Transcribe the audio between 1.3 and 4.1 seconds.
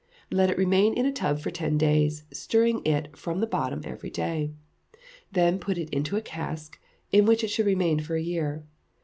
for ten days, stirring it from the bottom every